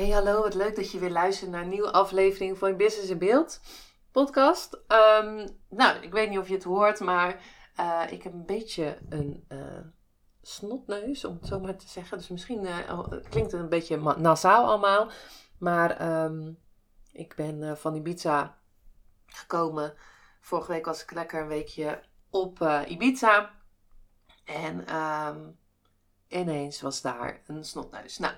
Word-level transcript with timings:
Hey, 0.00 0.10
hallo, 0.10 0.42
wat 0.42 0.54
leuk 0.54 0.76
dat 0.76 0.90
je 0.90 0.98
weer 0.98 1.10
luistert 1.10 1.50
naar 1.50 1.62
een 1.62 1.68
nieuwe 1.68 1.92
aflevering 1.92 2.58
van 2.58 2.76
Business 2.76 3.10
in 3.10 3.18
Beeld 3.18 3.60
podcast. 4.10 4.80
Ehm, 4.86 5.48
nou, 5.68 6.02
ik 6.02 6.12
weet 6.12 6.28
niet 6.28 6.38
of 6.38 6.48
je 6.48 6.54
het 6.54 6.64
hoort, 6.64 7.00
maar 7.00 7.42
uh, 7.80 8.02
ik 8.10 8.22
heb 8.22 8.32
een 8.32 8.46
beetje 8.46 8.98
een 9.08 9.44
uh, 9.48 9.78
snotneus, 10.42 11.24
om 11.24 11.34
het 11.34 11.46
zo 11.46 11.60
maar 11.60 11.76
te 11.76 11.88
zeggen. 11.88 12.18
Dus 12.18 12.28
misschien 12.28 12.64
uh, 12.64 13.08
klinkt 13.08 13.52
het 13.52 13.60
een 13.60 13.68
beetje 13.68 14.14
nasaal 14.16 14.66
allemaal. 14.66 15.10
Maar 15.58 16.22
um, 16.24 16.58
ik 17.12 17.34
ben 17.36 17.78
van 17.78 17.94
Ibiza 17.94 18.58
gekomen. 19.26 19.94
Vorige 20.40 20.72
week 20.72 20.84
was 20.84 21.02
ik 21.02 21.12
lekker 21.12 21.40
een 21.40 21.48
weekje 21.48 22.02
op 22.30 22.82
Ibiza. 22.86 23.50
En 24.44 24.96
um, 24.96 25.58
ineens 26.28 26.80
was 26.80 27.00
daar 27.00 27.42
een 27.46 27.64
snotneus. 27.64 28.18
Nou... 28.18 28.34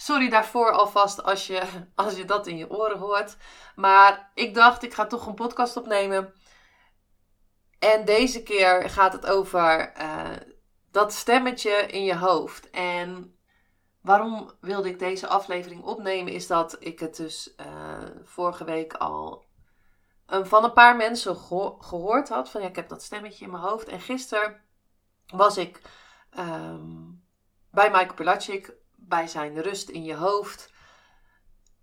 Sorry 0.00 0.28
daarvoor 0.28 0.72
alvast 0.72 1.22
als 1.22 1.46
je, 1.46 1.62
als 1.94 2.16
je 2.16 2.24
dat 2.24 2.46
in 2.46 2.56
je 2.56 2.70
oren 2.70 2.98
hoort. 2.98 3.36
Maar 3.76 4.30
ik 4.34 4.54
dacht, 4.54 4.82
ik 4.82 4.94
ga 4.94 5.06
toch 5.06 5.26
een 5.26 5.34
podcast 5.34 5.76
opnemen. 5.76 6.32
En 7.78 8.04
deze 8.04 8.42
keer 8.42 8.90
gaat 8.90 9.12
het 9.12 9.26
over 9.26 9.92
uh, 9.98 10.30
dat 10.90 11.12
stemmetje 11.12 11.70
in 11.70 12.04
je 12.04 12.16
hoofd. 12.16 12.70
En 12.70 13.38
waarom 14.02 14.50
wilde 14.60 14.88
ik 14.88 14.98
deze 14.98 15.26
aflevering 15.26 15.82
opnemen, 15.82 16.32
is 16.32 16.46
dat 16.46 16.76
ik 16.78 16.98
het 16.98 17.16
dus 17.16 17.54
uh, 17.60 18.02
vorige 18.22 18.64
week 18.64 18.92
al 18.92 19.46
um, 20.26 20.46
van 20.46 20.64
een 20.64 20.72
paar 20.72 20.96
mensen 20.96 21.36
geho 21.36 21.78
gehoord 21.80 22.28
had. 22.28 22.50
Van 22.50 22.60
ja, 22.60 22.68
ik 22.68 22.76
heb 22.76 22.88
dat 22.88 23.02
stemmetje 23.02 23.44
in 23.44 23.50
mijn 23.50 23.62
hoofd. 23.62 23.88
En 23.88 24.00
gisteren 24.00 24.62
was 25.26 25.56
ik 25.56 25.80
um, 26.38 27.24
bij 27.70 27.90
Michael 27.90 28.14
Pilacic 28.14 28.76
bij 29.08 29.26
zijn 29.26 29.62
Rust 29.62 29.88
in 29.88 30.04
je 30.04 30.14
hoofd 30.14 30.72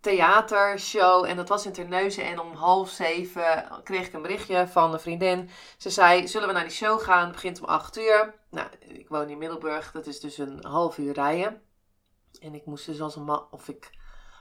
theatershow. 0.06 1.26
En 1.26 1.36
dat 1.36 1.50
was 1.50 1.66
in 1.66 1.72
Terneuzen. 1.72 2.26
En 2.26 2.40
om 2.40 2.54
half 2.54 2.90
zeven 2.90 3.68
kreeg 3.84 4.08
ik 4.08 4.14
een 4.14 4.22
berichtje 4.22 4.68
van 4.68 4.94
een 4.94 5.00
vriendin. 5.00 5.50
Ze 5.78 5.90
zei, 5.90 6.28
zullen 6.28 6.48
we 6.48 6.54
naar 6.54 6.64
die 6.64 6.72
show 6.72 7.02
gaan? 7.02 7.24
Het 7.24 7.32
begint 7.32 7.62
om 7.62 7.66
acht 7.66 7.98
uur. 7.98 8.34
Nou, 8.50 8.68
ik 8.80 9.10
woon 9.10 9.30
in 9.30 9.38
Middelburg. 9.38 9.92
Dat 9.92 10.08
is 10.08 10.20
dus 10.20 10.38
een 10.38 10.66
half 10.66 10.98
uur 10.98 11.14
rijden. 11.14 11.62
En 12.40 12.56
ik 12.56 12.66
moest 12.66 12.86
dus 12.86 13.02
als 13.02 13.16
een 13.16 13.24
man... 13.24 13.48
Of 13.52 13.68
ik 13.68 13.90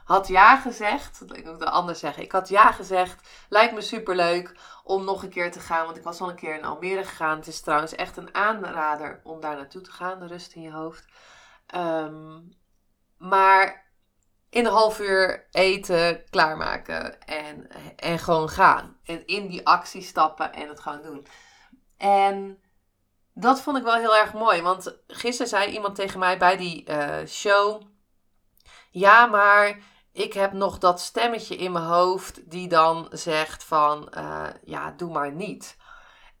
had 0.05 0.27
ja 0.27 0.57
gezegd. 0.57 1.21
Ik 1.33 1.45
moet 1.45 1.59
het 1.59 1.69
anders 1.69 1.99
zeggen. 1.99 2.23
Ik 2.23 2.31
had 2.31 2.49
ja 2.49 2.71
gezegd. 2.71 3.29
Lijkt 3.49 3.73
me 3.73 3.81
superleuk 3.81 4.55
om 4.83 5.03
nog 5.03 5.23
een 5.23 5.29
keer 5.29 5.51
te 5.51 5.59
gaan. 5.59 5.85
Want 5.85 5.97
ik 5.97 6.03
was 6.03 6.21
al 6.21 6.29
een 6.29 6.35
keer 6.35 6.55
in 6.55 6.65
Almere 6.65 7.03
gegaan. 7.03 7.37
Het 7.37 7.47
is 7.47 7.61
trouwens 7.61 7.95
echt 7.95 8.17
een 8.17 8.35
aanrader 8.35 9.21
om 9.23 9.39
daar 9.39 9.55
naartoe 9.55 9.81
te 9.81 9.91
gaan. 9.91 10.19
De 10.19 10.27
rust 10.27 10.53
in 10.53 10.61
je 10.61 10.71
hoofd. 10.71 11.05
Um, 11.75 12.49
maar 13.17 13.85
in 14.49 14.65
een 14.65 14.71
half 14.71 14.99
uur 14.99 15.47
eten, 15.51 16.23
klaarmaken 16.29 17.21
en, 17.21 17.67
en 17.95 18.19
gewoon 18.19 18.49
gaan. 18.49 18.97
En 19.03 19.27
in 19.27 19.47
die 19.47 19.67
actie 19.67 20.01
stappen 20.01 20.53
en 20.53 20.67
het 20.67 20.79
gewoon 20.79 21.01
doen. 21.01 21.27
En 21.97 22.59
dat 23.33 23.61
vond 23.61 23.77
ik 23.77 23.83
wel 23.83 23.95
heel 23.95 24.15
erg 24.15 24.33
mooi. 24.33 24.61
Want 24.61 24.97
gisteren 25.07 25.47
zei 25.47 25.71
iemand 25.71 25.95
tegen 25.95 26.19
mij 26.19 26.37
bij 26.37 26.57
die 26.57 26.89
uh, 26.89 27.25
show: 27.27 27.81
Ja, 28.91 29.25
maar 29.25 29.79
ik 30.11 30.33
heb 30.33 30.51
nog 30.53 30.77
dat 30.77 30.99
stemmetje 30.99 31.55
in 31.55 31.71
mijn 31.71 31.85
hoofd 31.85 32.51
die 32.51 32.67
dan 32.67 33.07
zegt: 33.11 33.63
van 33.63 34.11
uh, 34.17 34.47
ja, 34.63 34.91
doe 34.91 35.11
maar 35.11 35.31
niet. 35.31 35.77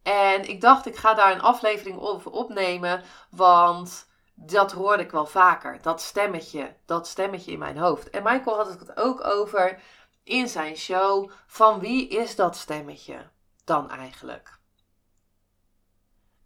En 0.03 0.49
ik 0.49 0.61
dacht, 0.61 0.85
ik 0.85 0.95
ga 0.95 1.13
daar 1.13 1.31
een 1.31 1.41
aflevering 1.41 1.99
over 1.99 2.31
opnemen. 2.31 3.03
Want 3.29 4.07
dat 4.35 4.71
hoorde 4.71 5.03
ik 5.03 5.11
wel 5.11 5.25
vaker. 5.25 5.81
Dat 5.81 6.01
stemmetje, 6.01 6.75
dat 6.85 7.07
stemmetje 7.07 7.51
in 7.51 7.59
mijn 7.59 7.77
hoofd. 7.77 8.09
En 8.09 8.23
Michael 8.23 8.55
had 8.55 8.79
het 8.79 8.97
ook 8.97 9.23
over 9.23 9.81
in 10.23 10.47
zijn 10.47 10.75
show. 10.75 11.31
Van 11.47 11.79
wie 11.79 12.07
is 12.07 12.35
dat 12.35 12.57
stemmetje 12.57 13.29
dan 13.63 13.89
eigenlijk? 13.89 14.59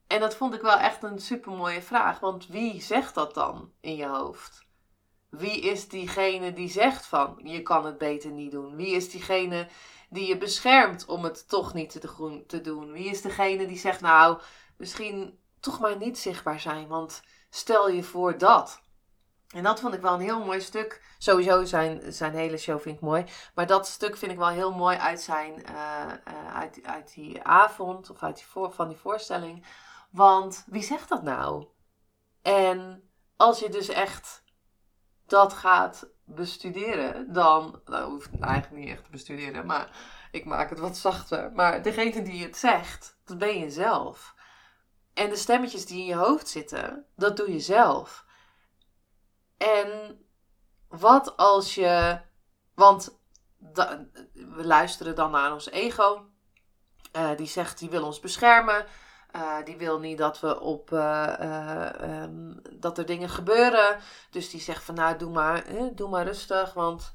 En 0.08 0.20
dat 0.20 0.36
vond 0.36 0.54
ik 0.54 0.62
wel 0.62 0.78
echt 0.78 1.04
een 1.04 1.20
super 1.20 1.52
mooie 1.52 1.82
vraag. 1.82 2.20
Want 2.20 2.48
wie 2.48 2.82
zegt 2.82 3.16
dat 3.16 3.34
dan 3.34 3.72
in 3.80 3.96
je 3.96 4.08
hoofd? 4.08 4.68
Wie 5.30 5.62
is 5.62 5.88
diegene 5.88 6.54
die 6.54 6.70
zegt 6.70 7.06
van 7.06 7.40
je 7.44 7.62
kan 7.62 7.86
het 7.86 7.98
beter 7.98 8.32
niet 8.32 8.52
doen? 8.52 8.76
Wie 8.76 8.96
is 8.96 9.10
diegene 9.10 9.68
die 10.10 10.28
je 10.28 10.38
beschermt 10.38 11.06
om 11.06 11.24
het 11.24 11.50
toch 11.50 11.74
niet 11.74 12.02
te 12.48 12.62
doen? 12.62 12.92
Wie 12.92 13.10
is 13.10 13.22
degene 13.22 13.68
die 13.68 13.78
zegt 13.78 14.02
nou 14.02 14.42
misschien 14.78 15.40
toch 15.60 15.80
maar 15.80 15.98
niet 15.98 16.18
zichtbaar 16.18 16.60
zijn? 16.60 16.88
Want 16.88 17.22
stel 17.50 17.90
je 17.90 18.04
voor 18.04 18.38
dat. 18.38 18.82
En 19.50 19.64
dat 19.64 19.80
vond 19.80 19.94
ik 19.94 20.02
wel 20.02 20.14
een 20.14 20.20
heel 20.20 20.46
mooi 20.46 20.62
stuk. 20.62 21.02
Sowieso 21.18 21.66
zijn, 21.66 22.14
zijn 22.14 22.34
hele 22.34 22.58
show 22.58 22.80
vind 22.80 22.96
ik 22.96 23.02
mooi. 23.02 23.26
Maar 23.56 23.68
dat 23.68 23.88
stuk 23.88 24.18
vind 24.18 24.32
ik 24.32 24.38
wel 24.38 24.48
heel 24.48 24.72
mooi 24.72 24.98
uit, 24.98 25.22
zijn, 25.22 25.54
uh, 25.70 26.06
uh, 26.28 26.56
uit, 26.56 26.80
uit 26.84 27.14
die 27.14 27.44
avond 27.44 28.10
of 28.10 28.24
uit 28.24 28.36
die 28.36 28.46
voor, 28.46 28.72
van 28.72 28.88
die 28.88 28.98
voorstelling. 28.98 29.66
Want 30.12 30.64
wie 30.68 30.84
zegt 30.84 31.10
dat 31.10 31.24
nou? 31.24 31.68
En 32.42 33.10
als 33.36 33.60
je 33.60 33.70
dus 33.70 33.90
echt 33.90 34.44
dat 35.26 35.54
gaat 35.54 36.08
bestuderen, 36.26 37.34
dan. 37.34 37.82
Nou, 37.86 38.12
hoeft 38.12 38.32
het 38.32 38.42
eigenlijk 38.42 38.84
niet 38.84 38.94
echt 38.94 39.04
te 39.04 39.12
bestuderen, 39.12 39.66
maar 39.66 39.90
ik 40.32 40.46
maak 40.46 40.70
het 40.70 40.80
wat 40.80 40.98
zachter. 40.98 41.52
Maar 41.52 41.82
degene 41.82 42.22
die 42.22 42.44
het 42.44 42.58
zegt, 42.58 43.18
dat 43.26 43.38
ben 43.38 43.60
je 43.60 43.70
zelf. 43.70 44.36
En 45.20 45.30
de 45.30 45.36
stemmetjes 45.36 45.86
die 45.86 46.00
in 46.00 46.06
je 46.06 46.16
hoofd 46.16 46.48
zitten, 46.48 47.06
dat 47.16 47.38
doe 47.38 47.54
je 47.54 47.60
zelf. 47.60 48.26
En 49.58 50.20
wat 50.88 51.38
als 51.38 51.76
je. 51.76 52.22
Want 52.76 53.20
we 54.34 54.66
luisteren 54.66 55.16
dan 55.16 55.32
naar 55.32 55.54
ons 55.54 55.70
ego. 55.70 56.30
Uh, 57.16 57.36
die 57.36 57.48
zegt, 57.48 57.80
die 57.80 57.90
wil 57.90 58.06
ons 58.06 58.20
beschermen. 58.20 58.86
Uh, 59.36 59.64
die 59.64 59.78
wil 59.78 60.00
niet 60.00 60.18
dat 60.18 60.40
we 60.40 60.60
op 60.60 60.92
uh, 60.92 61.90
um, 62.02 62.62
dat 62.74 62.98
er 62.98 63.06
dingen 63.06 63.30
gebeuren. 63.30 64.00
Dus 64.30 64.50
die 64.50 64.62
zegt 64.62 64.84
van 64.84 64.96
nou 64.96 65.18
doe 65.18 65.32
maar, 65.32 65.64
doe 65.96 66.10
maar 66.10 66.26
rustig, 66.26 66.74
want 66.74 67.12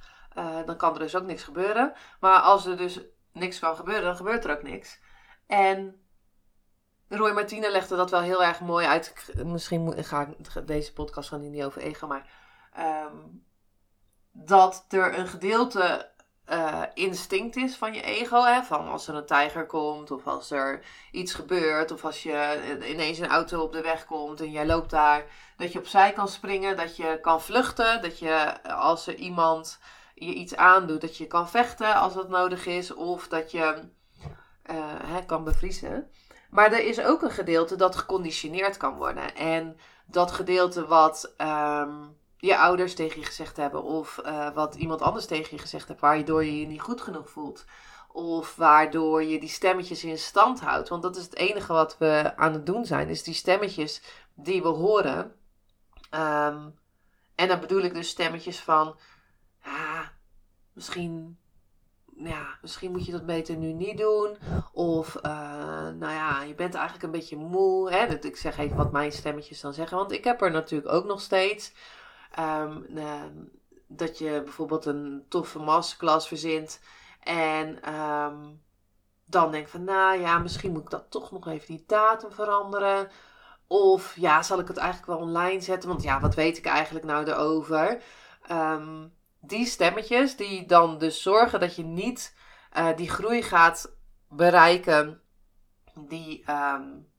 dan 0.66 0.76
kan 0.76 0.92
er 0.92 0.98
dus 0.98 1.16
ook 1.16 1.24
niks 1.24 1.42
gebeuren. 1.42 1.92
Maar 2.20 2.40
als 2.40 2.66
er 2.66 2.76
dus 2.76 3.00
niks 3.32 3.58
kan 3.58 3.76
gebeuren, 3.76 4.04
dan 4.04 4.16
gebeurt 4.16 4.44
er 4.44 4.56
ook 4.56 4.62
niks. 4.62 5.00
En 5.46 6.03
Roy 7.08 7.32
Martina 7.32 7.70
legde 7.70 7.96
dat 7.96 8.10
wel 8.10 8.20
heel 8.20 8.44
erg 8.44 8.60
mooi 8.60 8.86
uit. 8.86 9.32
Misschien 9.44 10.04
ga 10.04 10.34
ik 10.54 10.66
deze 10.66 10.92
podcast 10.92 11.28
van 11.28 11.50
niet 11.50 11.62
over 11.62 11.82
ego, 11.82 12.06
maar 12.06 12.30
um, 12.78 13.44
dat 14.32 14.84
er 14.88 15.18
een 15.18 15.26
gedeelte 15.26 16.12
uh, 16.50 16.82
instinct 16.94 17.56
is 17.56 17.76
van 17.76 17.94
je 17.94 18.02
ego. 18.02 18.44
Hè? 18.44 18.62
Van 18.62 18.88
als 18.88 19.08
er 19.08 19.14
een 19.14 19.26
tijger 19.26 19.66
komt, 19.66 20.10
of 20.10 20.26
als 20.26 20.50
er 20.50 20.84
iets 21.10 21.34
gebeurt, 21.34 21.90
of 21.90 22.04
als 22.04 22.22
je 22.22 22.60
ineens 22.90 23.18
een 23.18 23.28
auto 23.28 23.62
op 23.62 23.72
de 23.72 23.82
weg 23.82 24.04
komt 24.04 24.40
en 24.40 24.50
jij 24.50 24.66
loopt 24.66 24.90
daar, 24.90 25.24
dat 25.56 25.72
je 25.72 25.78
opzij 25.78 26.12
kan 26.12 26.28
springen, 26.28 26.76
dat 26.76 26.96
je 26.96 27.18
kan 27.20 27.42
vluchten, 27.42 28.02
dat 28.02 28.18
je 28.18 28.62
als 28.62 29.06
er 29.06 29.14
iemand 29.14 29.78
je 30.14 30.34
iets 30.34 30.56
aandoet, 30.56 31.00
dat 31.00 31.16
je 31.16 31.26
kan 31.26 31.48
vechten 31.48 31.94
als 31.94 32.14
dat 32.14 32.28
nodig 32.28 32.66
is, 32.66 32.94
of 32.94 33.28
dat 33.28 33.50
je 33.50 33.88
uh, 34.70 34.76
hè, 35.04 35.24
kan 35.24 35.44
bevriezen. 35.44 36.10
Maar 36.54 36.72
er 36.72 36.86
is 36.86 37.00
ook 37.00 37.22
een 37.22 37.30
gedeelte 37.30 37.76
dat 37.76 37.96
geconditioneerd 37.96 38.76
kan 38.76 38.96
worden. 38.96 39.34
En 39.34 39.76
dat 40.06 40.32
gedeelte 40.32 40.86
wat 40.86 41.34
um, 41.38 42.16
je 42.36 42.58
ouders 42.58 42.94
tegen 42.94 43.20
je 43.20 43.26
gezegd 43.26 43.56
hebben, 43.56 43.82
of 43.82 44.20
uh, 44.24 44.50
wat 44.54 44.74
iemand 44.74 45.00
anders 45.00 45.26
tegen 45.26 45.56
je 45.56 45.62
gezegd 45.62 45.88
heeft, 45.88 46.00
waardoor 46.00 46.44
je 46.44 46.60
je 46.60 46.66
niet 46.66 46.80
goed 46.80 47.00
genoeg 47.00 47.30
voelt. 47.30 47.64
Of 48.12 48.56
waardoor 48.56 49.24
je 49.24 49.40
die 49.40 49.48
stemmetjes 49.48 50.04
in 50.04 50.18
stand 50.18 50.60
houdt. 50.60 50.88
Want 50.88 51.02
dat 51.02 51.16
is 51.16 51.24
het 51.24 51.36
enige 51.36 51.72
wat 51.72 51.98
we 51.98 52.32
aan 52.36 52.52
het 52.52 52.66
doen 52.66 52.84
zijn. 52.84 53.08
Is 53.08 53.22
die 53.22 53.34
stemmetjes 53.34 54.02
die 54.34 54.62
we 54.62 54.68
horen. 54.68 55.34
Um, 56.10 56.78
en 57.34 57.48
dan 57.48 57.60
bedoel 57.60 57.82
ik 57.82 57.94
dus 57.94 58.08
stemmetjes 58.08 58.60
van. 58.60 58.96
Ah, 59.62 60.06
misschien 60.72 61.38
ja, 62.16 62.58
misschien 62.62 62.90
moet 62.90 63.06
je 63.06 63.12
dat 63.12 63.26
beter 63.26 63.56
nu 63.56 63.72
niet 63.72 63.98
doen. 63.98 64.36
Of, 64.72 65.16
uh, 65.16 65.32
nou 65.88 66.12
ja, 66.12 66.42
je 66.42 66.54
bent 66.54 66.74
eigenlijk 66.74 67.04
een 67.04 67.10
beetje 67.10 67.36
moe. 67.36 67.90
Hè? 67.90 68.06
Dat, 68.06 68.24
ik 68.24 68.36
zeg 68.36 68.58
even 68.58 68.76
wat 68.76 68.92
mijn 68.92 69.12
stemmetjes 69.12 69.60
dan 69.60 69.74
zeggen. 69.74 69.96
Want 69.96 70.12
ik 70.12 70.24
heb 70.24 70.42
er 70.42 70.50
natuurlijk 70.50 70.92
ook 70.92 71.04
nog 71.04 71.20
steeds. 71.20 71.72
Um, 72.38 72.86
uh, 72.88 73.22
dat 73.86 74.18
je 74.18 74.42
bijvoorbeeld 74.44 74.86
een 74.86 75.24
toffe 75.28 75.58
masterclass 75.58 76.28
verzint. 76.28 76.80
En 77.20 77.94
um, 77.94 78.62
dan 79.24 79.50
denk 79.50 79.68
van, 79.68 79.84
nou 79.84 80.20
ja, 80.20 80.38
misschien 80.38 80.72
moet 80.72 80.82
ik 80.82 80.90
dat 80.90 81.10
toch 81.10 81.30
nog 81.30 81.46
even 81.46 81.66
die 81.66 81.84
datum 81.86 82.32
veranderen. 82.32 83.08
Of 83.66 84.16
ja, 84.16 84.42
zal 84.42 84.58
ik 84.58 84.68
het 84.68 84.76
eigenlijk 84.76 85.18
wel 85.18 85.28
online 85.28 85.60
zetten? 85.60 85.88
Want 85.88 86.02
ja, 86.02 86.20
wat 86.20 86.34
weet 86.34 86.58
ik 86.58 86.66
eigenlijk 86.66 87.04
nou 87.04 87.26
erover? 87.26 88.02
Um, 88.50 89.12
die 89.46 89.66
stemmetjes 89.66 90.36
die 90.36 90.66
dan 90.66 90.98
dus 90.98 91.22
zorgen 91.22 91.60
dat 91.60 91.76
je 91.76 91.82
niet 91.84 92.36
uh, 92.76 92.96
die 92.96 93.10
groei 93.10 93.42
gaat 93.42 93.96
bereiken 94.28 95.22
die, 95.94 96.44
um, 96.50 97.12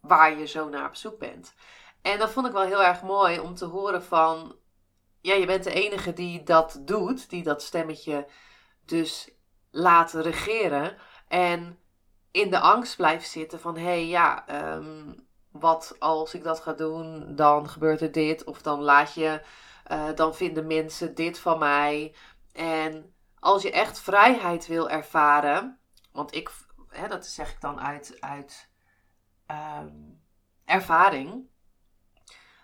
waar 0.00 0.38
je 0.38 0.46
zo 0.46 0.68
naar 0.68 0.88
op 0.88 0.94
zoek 0.94 1.18
bent. 1.18 1.54
En 2.02 2.18
dat 2.18 2.30
vond 2.30 2.46
ik 2.46 2.52
wel 2.52 2.62
heel 2.62 2.84
erg 2.84 3.02
mooi 3.02 3.38
om 3.38 3.54
te 3.54 3.64
horen 3.64 4.02
van, 4.02 4.56
ja, 5.20 5.34
je 5.34 5.46
bent 5.46 5.64
de 5.64 5.72
enige 5.72 6.12
die 6.12 6.42
dat 6.42 6.80
doet, 6.80 7.30
die 7.30 7.42
dat 7.42 7.62
stemmetje 7.62 8.26
dus 8.84 9.30
laat 9.70 10.12
regeren. 10.12 10.96
En 11.28 11.78
in 12.30 12.50
de 12.50 12.60
angst 12.60 12.96
blijft 12.96 13.28
zitten 13.28 13.60
van, 13.60 13.76
hé 13.76 13.82
hey, 13.82 14.06
ja, 14.06 14.44
um, 14.74 15.26
wat 15.50 15.96
als 15.98 16.34
ik 16.34 16.44
dat 16.44 16.60
ga 16.60 16.72
doen, 16.72 17.34
dan 17.34 17.68
gebeurt 17.68 18.00
er 18.00 18.12
dit. 18.12 18.44
Of 18.44 18.62
dan 18.62 18.80
laat 18.80 19.14
je, 19.14 19.40
uh, 19.92 20.08
dan 20.14 20.34
vinden 20.34 20.66
mensen 20.66 21.14
dit 21.14 21.38
van 21.38 21.58
mij. 21.58 22.14
En 22.52 23.14
als 23.38 23.62
je 23.62 23.70
echt 23.70 23.98
vrijheid 23.98 24.66
wil 24.66 24.90
ervaren, 24.90 25.78
want 26.12 26.34
ik, 26.34 26.50
hè, 26.88 27.08
dat 27.08 27.26
zeg 27.26 27.50
ik 27.50 27.60
dan 27.60 27.80
uit, 27.80 28.16
uit 28.20 28.70
um, 29.80 30.22
ervaring. 30.64 31.48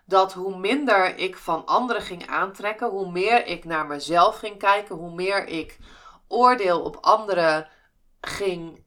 Dat 0.04 0.32
hoe 0.32 0.58
minder 0.58 1.16
ik 1.16 1.36
van 1.36 1.66
anderen 1.66 2.02
ging 2.02 2.26
aantrekken, 2.26 2.88
hoe 2.88 3.10
meer 3.10 3.46
ik 3.46 3.64
naar 3.64 3.86
mezelf 3.86 4.38
ging 4.38 4.58
kijken, 4.58 4.96
hoe 4.96 5.14
meer 5.14 5.46
ik 5.46 5.78
oordeel 6.28 6.82
op 6.82 6.96
anderen 7.00 7.69
ging 8.20 8.84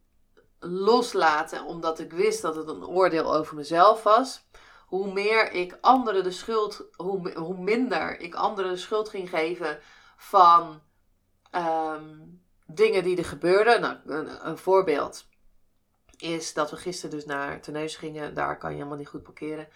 loslaten, 0.59 1.65
omdat 1.65 1.99
ik 1.99 2.11
wist 2.11 2.41
dat 2.41 2.55
het 2.55 2.67
een 2.67 2.85
oordeel 2.85 3.35
over 3.35 3.55
mezelf 3.55 4.03
was. 4.03 4.45
Hoe 4.85 5.13
meer 5.13 5.51
ik 5.51 5.77
anderen 5.81 6.23
de 6.23 6.31
schuld, 6.31 6.83
hoe, 6.95 7.31
hoe 7.31 7.57
minder 7.57 8.19
ik 8.19 8.35
anderen 8.35 8.71
de 8.71 8.77
schuld 8.77 9.09
ging 9.09 9.29
geven 9.29 9.79
van 10.17 10.81
um, 11.51 12.41
dingen 12.65 13.03
die 13.03 13.17
er 13.17 13.25
gebeurden. 13.25 13.81
Nou, 13.81 13.97
een, 14.41 14.57
voorbeeld 14.57 15.27
is 16.17 16.53
dat 16.53 16.69
we 16.71 16.77
gisteren 16.77 17.15
dus 17.15 17.25
naar 17.25 17.61
Teneus 17.61 17.95
gingen. 17.95 18.33
Daar 18.33 18.57
kan 18.57 18.69
je 18.69 18.75
helemaal 18.75 18.97
niet 18.97 19.07
goed 19.07 19.23
parkeren. 19.23 19.67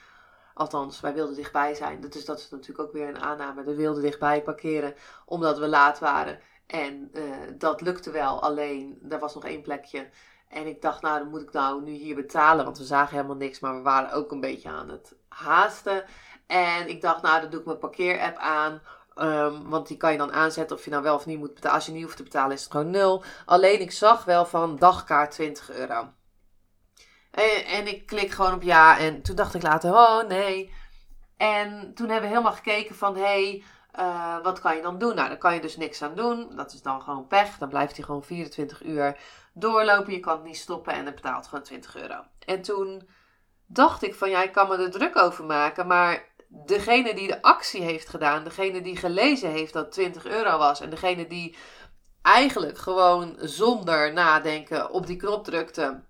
Althans, 0.53 0.99
wij 0.99 1.13
wilden 1.13 1.35
dichtbij 1.35 1.75
zijn. 1.75 2.01
Dus 2.01 2.25
dat 2.25 2.39
is 2.39 2.49
natuurlijk 2.49 2.87
ook 2.87 2.93
weer 2.93 3.07
een 3.07 3.19
aanname. 3.19 3.63
We 3.63 3.75
wilden 3.75 4.01
dichtbij 4.01 4.43
parkeren 4.43 4.95
omdat 5.25 5.57
we 5.59 5.67
laat 5.67 5.99
waren. 5.99 6.39
En 6.65 7.09
uh, 7.13 7.23
dat 7.57 7.81
lukte 7.81 8.11
wel, 8.11 8.41
alleen 8.41 9.01
er 9.09 9.19
was 9.19 9.33
nog 9.33 9.45
één 9.45 9.61
plekje. 9.61 10.09
En 10.49 10.67
ik 10.67 10.81
dacht, 10.81 11.01
nou, 11.01 11.19
dan 11.19 11.29
moet 11.29 11.41
ik 11.41 11.51
nou 11.51 11.83
nu 11.83 11.91
hier 11.91 12.15
betalen, 12.15 12.65
want 12.65 12.77
we 12.77 12.83
zagen 12.83 13.15
helemaal 13.15 13.35
niks, 13.35 13.59
maar 13.59 13.75
we 13.75 13.81
waren 13.81 14.11
ook 14.11 14.31
een 14.31 14.39
beetje 14.39 14.69
aan 14.69 14.89
het 14.89 15.15
haasten. 15.27 16.03
En 16.47 16.89
ik 16.89 17.01
dacht, 17.01 17.21
nou, 17.21 17.41
dan 17.41 17.49
doe 17.49 17.59
ik 17.59 17.65
mijn 17.65 17.77
parkeerapp 17.77 18.37
aan. 18.37 18.81
Um, 19.15 19.69
want 19.69 19.87
die 19.87 19.97
kan 19.97 20.11
je 20.11 20.17
dan 20.17 20.31
aanzetten 20.31 20.77
of 20.77 20.83
je 20.83 20.89
nou 20.89 21.03
wel 21.03 21.15
of 21.15 21.25
niet 21.25 21.39
moet 21.39 21.53
betalen. 21.53 21.75
Als 21.75 21.85
je 21.85 21.91
niet 21.91 22.03
hoeft 22.03 22.17
te 22.17 22.23
betalen, 22.23 22.55
is 22.55 22.63
het 22.63 22.71
gewoon 22.71 22.89
nul. 22.89 23.23
Alleen 23.45 23.81
ik 23.81 23.91
zag 23.91 24.25
wel 24.25 24.45
van 24.45 24.75
dagkaart 24.75 25.31
20 25.31 25.71
euro. 25.71 26.13
En, 27.31 27.65
en 27.65 27.87
ik 27.87 28.05
klik 28.05 28.31
gewoon 28.31 28.53
op 28.53 28.61
ja. 28.61 28.99
En 28.99 29.21
toen 29.21 29.35
dacht 29.35 29.53
ik 29.53 29.61
later, 29.61 29.93
oh 29.93 30.27
nee. 30.27 30.73
En 31.37 31.93
toen 31.93 32.09
hebben 32.09 32.29
we 32.29 32.35
helemaal 32.35 32.55
gekeken 32.55 32.95
van, 32.95 33.15
hé, 33.15 33.21
hey, 33.21 33.63
uh, 33.99 34.43
wat 34.43 34.59
kan 34.59 34.75
je 34.75 34.81
dan 34.81 34.97
doen? 34.97 35.15
Nou, 35.15 35.27
daar 35.27 35.37
kan 35.37 35.53
je 35.53 35.61
dus 35.61 35.77
niks 35.77 36.01
aan 36.01 36.15
doen. 36.15 36.55
Dat 36.55 36.73
is 36.73 36.81
dan 36.81 37.01
gewoon 37.01 37.27
pech. 37.27 37.57
Dan 37.57 37.69
blijft 37.69 37.95
hij 37.95 38.05
gewoon 38.05 38.23
24 38.23 38.83
uur 38.83 39.17
doorlopen. 39.53 40.13
Je 40.13 40.19
kan 40.19 40.35
het 40.35 40.45
niet 40.45 40.57
stoppen 40.57 40.93
en 40.93 41.05
het 41.05 41.15
betaalt 41.15 41.47
gewoon 41.47 41.63
20 41.63 41.95
euro. 41.95 42.23
En 42.45 42.61
toen 42.61 43.09
dacht 43.65 44.03
ik 44.03 44.15
van 44.15 44.29
ja, 44.29 44.43
ik 44.43 44.51
kan 44.51 44.67
me 44.67 44.77
er 44.77 44.91
druk 44.91 45.17
over 45.17 45.45
maken. 45.45 45.87
Maar 45.87 46.23
degene 46.47 47.13
die 47.13 47.27
de 47.27 47.41
actie 47.41 47.81
heeft 47.81 48.09
gedaan, 48.09 48.43
degene 48.43 48.81
die 48.81 48.97
gelezen 48.97 49.49
heeft 49.49 49.73
dat 49.73 49.91
20 49.91 50.25
euro 50.25 50.57
was. 50.57 50.81
En 50.81 50.89
degene 50.89 51.27
die 51.27 51.55
eigenlijk 52.21 52.77
gewoon 52.77 53.35
zonder 53.39 54.13
nadenken 54.13 54.91
op 54.91 55.07
die 55.07 55.17
knop 55.17 55.43
drukte. 55.43 56.03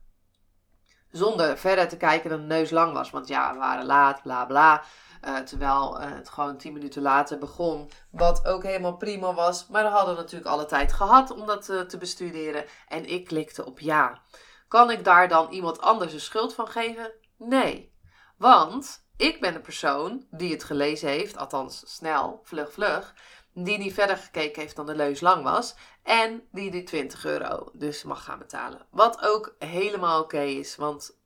Zonder 1.12 1.58
verder 1.58 1.88
te 1.88 1.98
kijken 1.98 2.30
dat 2.30 2.40
de 2.40 2.46
neus 2.46 2.70
lang 2.70 2.94
was. 2.94 3.10
Want 3.10 3.28
ja, 3.28 3.54
we 3.54 3.60
waren 3.60 3.86
laat, 3.86 4.22
bla 4.22 4.46
bla. 4.46 4.84
Uh, 5.28 5.38
terwijl 5.38 6.02
uh, 6.02 6.12
het 6.16 6.30
gewoon 6.30 6.58
10 6.58 6.74
minuten 6.74 7.02
later 7.02 7.38
begon. 7.38 7.90
Wat 8.12 8.46
ook 8.46 8.64
helemaal 8.64 8.98
prima 8.98 9.34
was. 9.34 9.68
Maar 9.68 9.84
we 9.84 9.90
hadden 9.90 10.16
natuurlijk 10.16 10.50
alle 10.50 10.66
tijd 10.66 10.94
gehad 10.94 11.32
om 11.32 11.46
dat 11.46 11.70
uh, 11.70 11.82
te 11.82 11.98
bestuderen. 11.98 12.66
En 12.88 13.06
ik 13.06 13.26
klikte 13.26 13.66
op 13.66 13.80
ja. 13.80 14.22
Kan 14.68 14.92
ik 14.92 15.04
daar 15.04 15.28
dan 15.28 15.52
iemand 15.52 15.82
anders 15.82 16.14
een 16.14 16.20
schuld 16.20 16.54
van 16.54 16.68
geven? 16.68 17.12
Nee. 17.38 17.94
Want 18.38 19.06
ik 19.18 19.42
ben 19.42 19.54
de 19.54 19.60
persoon 19.60 20.26
die 20.32 20.52
het 20.52 20.64
gelezen 20.64 21.10
heeft. 21.10 21.38
Althans, 21.38 21.84
snel, 21.96 22.40
vlug, 22.44 22.72
vlug. 22.74 23.16
Die 23.54 23.78
niet 23.78 23.94
verder 23.94 24.18
gekeken 24.18 24.62
heeft 24.62 24.76
dan 24.76 24.86
de 24.86 24.96
leus 24.96 25.22
lang 25.22 25.44
was. 25.44 25.76
En 26.04 26.48
die 26.52 26.72
die 26.72 26.84
20 26.84 27.26
euro 27.26 27.72
dus 27.74 28.04
mag 28.04 28.24
gaan 28.24 28.40
betalen. 28.40 28.86
Wat 28.90 29.22
ook 29.22 29.56
helemaal 29.58 30.22
oké 30.22 30.42
is. 30.42 30.76
Want 30.76 31.18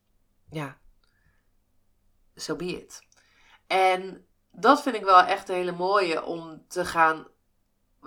ja, 0.50 0.78
so 2.34 2.56
be 2.56 2.64
it. 2.64 3.02
En 3.66 4.26
dat 4.50 4.82
vind 4.82 4.94
ik 4.94 5.04
wel 5.04 5.20
echt 5.20 5.48
een 5.48 5.54
hele 5.54 5.72
mooie 5.72 6.24
om 6.24 6.64
te 6.68 6.84
gaan. 6.84 7.26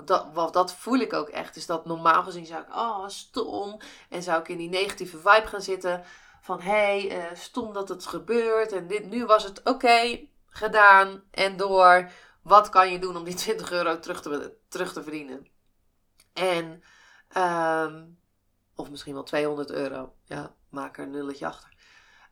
Dat, 0.06 0.28
wat, 0.34 0.54
dat 0.54 0.74
voel 0.74 0.98
ik 0.98 1.14
ook 1.14 1.30
echt. 1.30 1.56
Is 1.56 1.66
dat 1.66 1.86
normaal 1.86 2.24
gezien 2.24 2.46
zou 2.46 2.62
ik, 2.62 2.76
oh 2.76 3.08
stom. 3.08 3.78
En 4.10 4.24
zou 4.24 4.40
ik 4.40 4.48
in 4.48 4.58
die 4.58 4.70
negatieve 4.70 5.18
vibe 5.18 5.48
gaan 5.48 5.62
zitten. 5.62 6.04
Van 6.42 6.62
hé, 6.62 7.08
hey, 7.08 7.18
uh, 7.18 7.38
stom 7.38 7.74
dat 7.74 7.90
het 7.90 8.06
gebeurt. 8.06 8.72
En 8.72 8.88
dit, 8.88 9.06
nu 9.06 9.26
was 9.26 9.44
het 9.44 9.64
oké, 9.64 10.28
gedaan 10.48 11.24
en 11.32 11.58
door. 11.58 12.12
Wat 12.42 12.70
kan 12.70 12.92
je 12.92 13.00
doen 13.00 13.18
om 13.18 13.24
die 13.24 13.36
20 13.46 13.72
euro 13.72 14.00
terug 14.00 14.22
te, 14.22 14.58
terug 14.68 14.94
te 14.94 15.04
verdienen? 15.04 15.48
En, 16.34 16.84
um, 17.38 18.20
of 18.76 18.90
misschien 18.90 19.14
wel 19.14 19.24
200 19.24 19.72
euro. 19.72 20.14
Ja, 20.24 20.56
maak 20.70 20.98
er 20.98 21.04
een 21.04 21.12
nulletje 21.12 21.46
achter. 21.46 21.76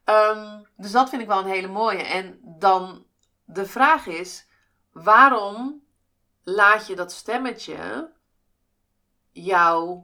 Um, 0.06 0.68
dus 0.76 0.92
dat 0.92 1.10
vind 1.10 1.22
ik 1.22 1.28
wel 1.28 1.40
een 1.40 1.46
hele 1.46 1.68
mooie. 1.68 2.04
En 2.04 2.40
dan 2.44 3.06
de 3.46 3.66
vraag 3.66 4.08
is: 4.08 4.48
waarom 4.92 5.84
laat 6.44 6.88
je 6.88 6.96
dat 6.96 7.12
stemmetje 7.12 8.12
jou 9.32 10.04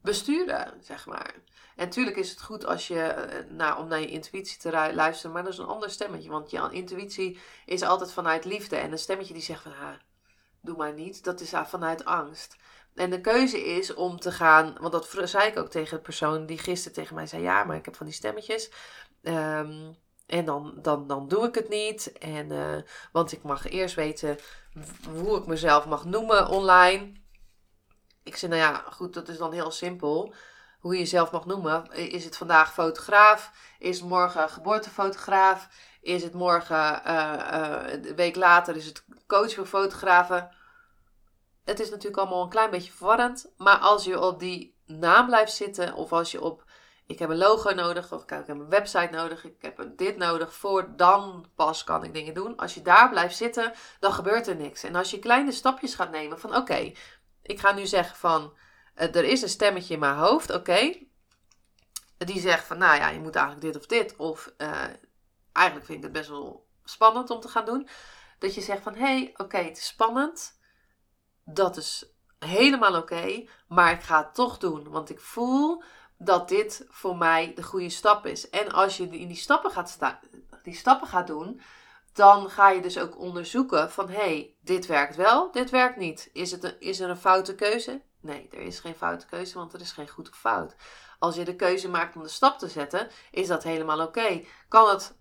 besturen, 0.00 0.74
zeg 0.80 1.06
maar? 1.06 1.34
En 1.76 1.84
natuurlijk 1.84 2.16
is 2.16 2.30
het 2.30 2.42
goed 2.42 2.66
als 2.66 2.88
je, 2.88 3.02
eh, 3.02 3.50
nou, 3.50 3.78
om 3.78 3.88
naar 3.88 4.00
je 4.00 4.10
intuïtie 4.10 4.58
te 4.58 4.70
luisteren, 4.94 5.32
maar 5.32 5.42
dat 5.42 5.52
is 5.52 5.58
een 5.58 5.66
ander 5.66 5.90
stemmetje. 5.90 6.30
Want 6.30 6.50
je 6.50 6.68
intuïtie 6.70 7.38
is 7.64 7.82
altijd 7.82 8.12
vanuit 8.12 8.44
liefde. 8.44 8.76
En 8.76 8.92
een 8.92 8.98
stemmetje 8.98 9.34
die 9.34 9.42
zegt 9.42 9.62
van, 9.62 9.72
ah, 9.72 9.94
doe 10.60 10.76
maar 10.76 10.92
niet, 10.92 11.24
dat 11.24 11.40
is 11.40 11.52
vanuit 11.64 12.04
angst. 12.04 12.56
En 12.94 13.10
de 13.10 13.20
keuze 13.20 13.64
is 13.64 13.94
om 13.94 14.20
te 14.20 14.32
gaan, 14.32 14.76
want 14.80 14.92
dat 14.92 15.08
zei 15.24 15.48
ik 15.48 15.58
ook 15.58 15.70
tegen 15.70 15.96
de 15.96 16.02
persoon 16.02 16.46
die 16.46 16.58
gisteren 16.58 16.92
tegen 16.92 17.14
mij 17.14 17.26
zei: 17.26 17.42
Ja, 17.42 17.64
maar 17.64 17.76
ik 17.76 17.84
heb 17.84 17.96
van 17.96 18.06
die 18.06 18.14
stemmetjes. 18.14 18.70
Um, 19.22 19.96
en 20.26 20.44
dan, 20.44 20.74
dan, 20.82 21.06
dan 21.06 21.28
doe 21.28 21.46
ik 21.46 21.54
het 21.54 21.68
niet. 21.68 22.12
En, 22.12 22.50
uh, 22.50 22.76
want 23.12 23.32
ik 23.32 23.42
mag 23.42 23.68
eerst 23.68 23.94
weten 23.94 24.38
hoe 25.10 25.38
ik 25.38 25.46
mezelf 25.46 25.86
mag 25.86 26.04
noemen 26.04 26.48
online. 26.48 27.12
Ik 28.22 28.36
zei, 28.36 28.52
nou 28.52 28.72
ja, 28.72 28.84
goed, 28.90 29.14
dat 29.14 29.28
is 29.28 29.38
dan 29.38 29.52
heel 29.52 29.70
simpel. 29.70 30.34
Hoe 30.80 30.92
je 30.92 31.00
jezelf 31.00 31.30
mag 31.30 31.46
noemen. 31.46 31.92
Is 31.92 32.24
het 32.24 32.36
vandaag 32.36 32.72
fotograaf? 32.72 33.52
Is 33.78 33.98
het 34.00 34.08
morgen 34.08 34.48
geboortefotograaf? 34.48 35.68
Is 36.00 36.22
het 36.22 36.34
morgen, 36.34 37.02
uh, 37.06 37.34
uh, 37.52 37.92
een 37.92 38.16
week 38.16 38.36
later, 38.36 38.76
is 38.76 38.86
het 38.86 39.04
coach 39.26 39.54
voor 39.54 39.66
fotografen? 39.66 40.50
Het 41.64 41.80
is 41.80 41.90
natuurlijk 41.90 42.16
allemaal 42.16 42.42
een 42.42 42.48
klein 42.48 42.70
beetje 42.70 42.92
verwarrend. 42.92 43.52
Maar 43.56 43.78
als 43.78 44.04
je 44.04 44.20
op 44.20 44.38
die 44.38 44.76
naam 44.86 45.26
blijft 45.26 45.52
zitten, 45.52 45.94
of 45.94 46.12
als 46.12 46.30
je 46.30 46.42
op 46.42 46.64
ik 47.06 47.18
heb 47.18 47.30
een 47.30 47.36
logo 47.36 47.70
nodig, 47.70 48.12
of 48.12 48.22
ik 48.22 48.30
heb 48.30 48.48
een 48.48 48.68
website 48.68 49.08
nodig, 49.10 49.44
ik 49.44 49.62
heb 49.62 49.88
dit 49.96 50.16
nodig, 50.16 50.54
voor 50.54 50.96
dan 50.96 51.46
pas 51.54 51.84
kan 51.84 52.04
ik 52.04 52.14
dingen 52.14 52.34
doen. 52.34 52.56
Als 52.56 52.74
je 52.74 52.82
daar 52.82 53.10
blijft 53.10 53.36
zitten, 53.36 53.72
dan 54.00 54.12
gebeurt 54.12 54.46
er 54.46 54.56
niks. 54.56 54.82
En 54.82 54.94
als 54.94 55.10
je 55.10 55.18
kleine 55.18 55.52
stapjes 55.52 55.94
gaat 55.94 56.10
nemen 56.10 56.40
van 56.40 56.56
oké, 56.56 56.92
ik 57.42 57.60
ga 57.60 57.72
nu 57.72 57.86
zeggen 57.86 58.16
van, 58.16 58.56
uh, 58.96 59.14
er 59.14 59.24
is 59.24 59.42
een 59.42 59.48
stemmetje 59.48 59.94
in 59.94 60.00
mijn 60.00 60.16
hoofd, 60.16 60.54
oké. 60.54 61.04
Die 62.16 62.40
zegt 62.40 62.66
van, 62.66 62.78
nou 62.78 62.96
ja, 62.96 63.08
je 63.08 63.20
moet 63.20 63.36
eigenlijk 63.36 63.66
dit 63.66 63.76
of 63.76 63.86
dit. 63.86 64.16
Of 64.16 64.52
uh, 64.58 64.84
eigenlijk 65.52 65.86
vind 65.86 65.98
ik 65.98 66.02
het 66.02 66.12
best 66.12 66.28
wel 66.28 66.66
spannend 66.84 67.30
om 67.30 67.40
te 67.40 67.48
gaan 67.48 67.64
doen. 67.64 67.88
Dat 68.38 68.54
je 68.54 68.60
zegt 68.60 68.82
van, 68.82 68.94
hé, 68.94 69.00
hey, 69.00 69.34
oké, 69.36 69.56
het 69.56 69.76
is 69.76 69.86
spannend. 69.86 70.58
Dat 71.44 71.76
is 71.76 72.10
helemaal 72.38 72.96
oké, 72.96 73.48
maar 73.68 73.92
ik 73.92 74.02
ga 74.02 74.18
het 74.18 74.34
toch 74.34 74.58
doen. 74.58 74.90
Want 74.90 75.10
ik 75.10 75.20
voel 75.20 75.82
dat 76.18 76.48
dit 76.48 76.86
voor 76.88 77.16
mij 77.16 77.52
de 77.54 77.62
goede 77.62 77.90
stap 77.90 78.26
is. 78.26 78.50
En 78.50 78.72
als 78.72 78.96
je 78.96 79.08
in 79.08 79.28
die 79.28 79.36
stappen 79.36 79.70
gaat, 79.70 79.90
sta 79.90 80.20
die 80.62 80.74
stappen 80.74 81.08
gaat 81.08 81.26
doen, 81.26 81.60
dan 82.12 82.50
ga 82.50 82.70
je 82.70 82.80
dus 82.80 82.98
ook 82.98 83.18
onderzoeken 83.18 83.90
van 83.90 84.08
hé, 84.08 84.14
hey, 84.14 84.54
dit 84.60 84.86
werkt 84.86 85.16
wel, 85.16 85.52
dit 85.52 85.70
werkt 85.70 85.96
niet. 85.96 86.30
Is, 86.32 86.50
het 86.50 86.76
is 86.78 87.00
er 87.00 87.10
een 87.10 87.16
foute 87.16 87.54
keuze? 87.54 88.02
Nee, 88.20 88.48
er 88.50 88.60
is 88.60 88.80
geen 88.80 88.94
foute 88.94 89.26
keuze, 89.26 89.58
want 89.58 89.72
er 89.72 89.80
is 89.80 89.92
geen 89.92 90.08
goed 90.08 90.28
of 90.30 90.36
fout. 90.36 90.74
Als 91.18 91.34
je 91.36 91.44
de 91.44 91.56
keuze 91.56 91.88
maakt 91.88 92.16
om 92.16 92.22
de 92.22 92.28
stap 92.28 92.58
te 92.58 92.68
zetten, 92.68 93.08
is 93.30 93.46
dat 93.46 93.62
helemaal 93.62 94.00
oké. 94.00 94.44
Kan 94.68 94.88
het 94.88 95.16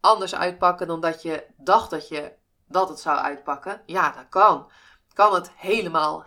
anders 0.00 0.34
uitpakken 0.34 0.86
dan 0.86 1.00
dat 1.00 1.22
je 1.22 1.46
dacht 1.56 1.90
dat, 1.90 2.08
je, 2.08 2.32
dat 2.66 2.88
het 2.88 3.00
zou 3.00 3.18
uitpakken? 3.18 3.82
Ja, 3.86 4.10
dat 4.10 4.28
kan. 4.28 4.70
Kan 5.12 5.34
het 5.34 5.50
helemaal 5.56 6.26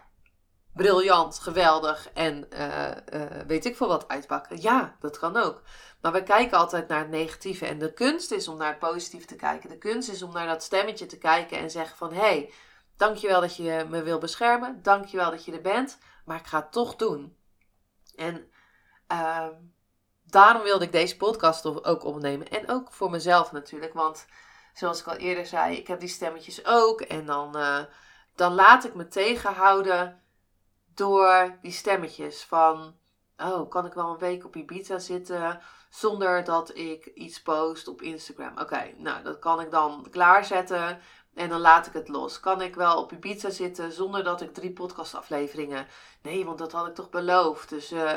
briljant, 0.75 1.39
geweldig 1.39 2.10
en 2.13 2.48
uh, 2.53 2.88
uh, 3.13 3.22
weet 3.48 3.65
ik 3.65 3.75
veel 3.75 3.88
wat 3.88 4.08
uitpakken? 4.08 4.62
Ja, 4.62 4.96
dat 5.00 5.20
kan 5.20 5.38
ook. 5.38 5.62
Maar 6.01 6.12
we 6.12 6.24
kijken 6.24 6.58
altijd 6.58 6.88
naar 6.88 7.00
het 7.00 7.10
negatieve. 7.10 7.65
En 7.65 7.79
de 7.79 7.94
kunst 7.94 8.32
is 8.32 8.48
om 8.48 8.58
naar 8.58 8.70
het 8.70 8.79
positieve 8.79 9.25
te 9.25 9.36
kijken. 9.36 9.70
De 9.70 9.77
kunst 9.77 10.10
is 10.10 10.22
om 10.22 10.34
naar 10.34 10.48
dat 10.48 10.63
stemmetje 10.63 11.05
te 11.05 11.17
kijken 11.17 11.58
en 11.58 11.72
zeggen 11.72 11.98
van... 11.98 12.13
Hé, 12.13 12.20
hey, 12.20 12.53
dankjewel 12.98 13.41
dat 13.41 13.55
je 13.55 13.86
me 13.89 14.03
wil 14.03 14.20
beschermen. 14.20 14.79
Dankjewel 14.82 15.32
dat 15.32 15.46
je 15.46 15.51
er 15.51 15.62
bent. 15.62 15.98
Maar 16.25 16.39
ik 16.39 16.46
ga 16.46 16.60
het 16.60 16.72
toch 16.72 16.96
doen. 16.96 17.38
En 18.15 18.50
uh, 19.12 19.48
daarom 20.25 20.62
wilde 20.63 20.86
ik 20.86 20.91
deze 20.91 21.17
podcast 21.17 21.86
ook 21.86 22.03
opnemen. 22.03 22.48
En 22.48 22.70
ook 22.70 22.94
voor 22.94 23.10
mezelf 23.10 23.51
natuurlijk. 23.51 23.94
Want 23.94 24.25
zoals 24.74 25.00
ik 25.00 25.08
al 25.08 25.15
eerder 25.15 25.46
zei, 25.46 25.75
ik 25.75 25.88
heb 25.88 26.00
die 26.00 26.10
stemmetjes 26.10 26.65
ook. 26.65 27.01
En 27.01 27.25
dan, 27.25 27.58
uh, 27.58 27.79
dan 28.36 28.53
laat 28.53 28.86
ik 28.86 28.94
me 28.96 29.08
tegenhouden 29.08 30.24
door 30.98 31.58
die 31.62 31.72
stemmetjes 31.72 32.44
van... 32.44 32.96
Oh, 33.38 33.70
kan 33.70 33.86
ik 33.86 33.94
wel 33.94 34.10
een 34.10 34.18
week 34.18 34.46
op 34.46 34.56
Ibiza 34.56 35.00
zitten 35.00 35.62
zonder 35.90 36.44
dat 36.44 36.75
ik 36.75 37.06
iets 37.06 37.42
post 37.42 37.88
op 37.88 38.02
Instagram? 38.02 38.58
Oké, 38.60 38.94
nou, 38.98 39.24
dat 39.24 39.40
kan 39.40 39.62
ik 39.62 39.72
dan 39.72 40.08
klaarzetten 40.12 41.00
en 41.34 41.50
dan 41.50 41.60
laat 41.60 41.88
ik 41.88 41.94
het 41.94 42.08
los. 42.08 42.40
Kan 42.40 42.62
ik 42.62 42.75
wel 42.75 43.02
op 43.02 43.12
Ibiza 43.12 43.50
zitten 43.50 43.92
zonder 43.92 44.24
dat 44.24 44.42
ik 44.42 44.54
drie 44.54 44.74
podcastafleveringen... 44.74 45.88
Nee, 46.22 46.46
want 46.46 46.58
dat 46.58 46.72
had 46.72 46.88
ik 46.88 46.96
toch 46.96 47.10
beloofd. 47.10 47.70
Dus, 47.70 47.92
uh... 47.92 48.14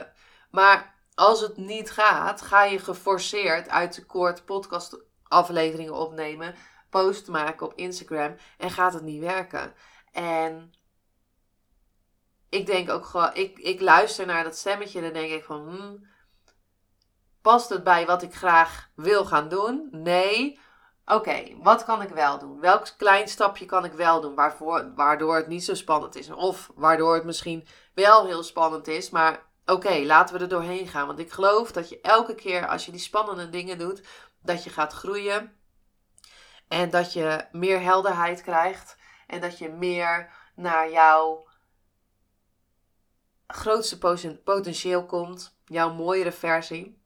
maar 0.51 0.95
als 1.15 1.41
het 1.41 1.57
niet 1.57 1.91
gaat, 1.91 2.43
ga 2.43 2.65
je 2.65 2.79
geforceerd 2.79 3.69
uit 3.69 3.95
de 3.95 4.07
kort 4.07 4.45
podcastafleveringen 4.45 5.95
opnemen, 5.95 6.55
post 6.91 7.29
maken 7.29 7.67
op 7.67 7.73
Instagram 7.75 8.37
en 8.59 8.71
gaat 8.71 8.93
het 8.93 9.03
niet 9.03 9.21
werken. 9.21 9.75
En 10.13 10.73
ik 12.49 12.67
denk 12.67 12.91
ook 12.91 13.05
gewoon, 13.05 13.35
ik, 13.35 13.59
ik 13.59 13.81
luister 13.81 14.27
naar 14.27 14.45
dat 14.45 14.57
stemmetje 14.57 14.99
en 14.99 15.05
dan 15.05 15.23
denk 15.23 15.33
ik 15.33 15.45
van, 15.45 15.69
hmm, 15.69 16.07
past 17.43 17.69
het 17.69 17.85
bij 17.85 18.07
wat 18.07 18.23
ik 18.23 18.35
graag 18.35 18.89
wil 18.95 19.25
gaan 19.25 19.49
doen? 19.49 19.89
Nee. 19.91 20.61
Oké, 21.07 21.43
wat 21.63 21.85
kan 21.85 22.03
ik 22.03 22.09
wel 22.09 22.39
doen? 22.39 22.61
Welk 22.61 22.87
klein 22.97 23.29
stapje 23.29 23.65
kan 23.65 23.85
ik 23.85 23.93
wel 23.93 24.21
doen 24.21 24.35
waarvoor, 24.35 24.93
waardoor 24.95 25.37
het 25.37 25.47
niet 25.47 25.65
zo 25.65 25.75
spannend 25.75 26.17
is? 26.17 26.31
Of 26.31 26.71
waardoor 26.75 27.15
het 27.15 27.25
misschien 27.25 27.67
wel 27.95 28.27
heel 28.27 28.43
spannend 28.43 28.89
is, 28.89 29.11
maar 29.11 29.47
oké, 29.67 29.99
laten 30.05 30.35
we 30.37 30.41
er 30.41 30.49
doorheen 30.49 30.89
gaan. 30.89 31.07
Want 31.07 31.19
ik 31.19 31.33
geloof 31.33 31.73
dat 31.73 31.89
je 31.89 32.01
elke 32.01 32.35
keer 32.35 32.67
als 32.67 32.87
je 32.87 32.91
die 32.91 33.01
spannende 33.01 33.49
dingen 33.49 33.79
doet, 33.79 34.03
dat 34.43 34.65
je 34.65 34.71
gaat 34.71 34.93
groeien. 34.93 35.57
En 36.69 36.91
dat 36.91 37.13
je 37.13 37.45
meer 37.53 37.81
helderheid 37.81 38.43
krijgt. 38.43 38.97
En 39.27 39.41
dat 39.41 39.59
je 39.59 39.69
meer 39.69 40.31
naar 40.55 40.91
jouw 40.91 41.48
grootste 43.53 43.99
potentieel 44.45 45.07
komt, 45.07 45.59
jouw 45.65 45.95
mooiere 45.95 46.33
versie. 46.33 47.03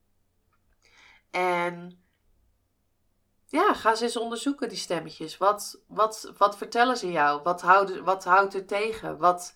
En 1.31 2.03
ja, 3.47 3.75
ga 3.75 3.95
ze 3.95 4.05
eens 4.05 4.17
onderzoeken, 4.17 4.69
die 4.69 4.79
stemmetjes. 4.79 5.39
Wat, 5.39 5.83
wat, 5.87 6.33
wat 6.37 6.57
vertellen 6.57 6.97
ze 6.97 7.11
jou? 7.11 7.43
Wat, 7.43 7.61
houden, 7.61 8.05
wat 8.05 8.25
houdt 8.25 8.55
er 8.55 8.67
tegen? 8.67 9.19
Wat, 9.19 9.55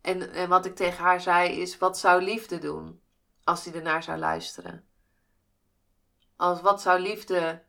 en, 0.00 0.32
en 0.32 0.48
wat 0.48 0.66
ik 0.66 0.76
tegen 0.76 1.04
haar 1.04 1.20
zei 1.20 1.60
is: 1.60 1.78
wat 1.78 1.98
zou 1.98 2.22
liefde 2.22 2.58
doen 2.58 3.02
als 3.44 3.64
hij 3.64 3.74
ernaar 3.74 4.02
zou 4.02 4.18
luisteren? 4.18 4.88
Als 6.36 6.60
wat 6.60 6.82
zou 6.82 7.00
liefde 7.00 7.64